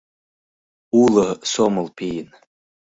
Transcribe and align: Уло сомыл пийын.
Уло 1.01 1.27
сомыл 1.51 1.87
пийын. 1.97 2.29